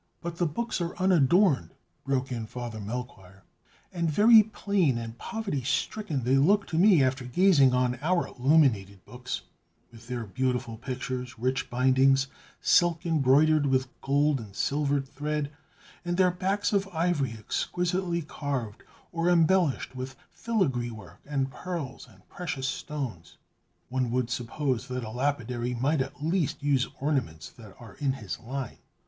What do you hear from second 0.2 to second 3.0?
the books are unadorned!" broke in Father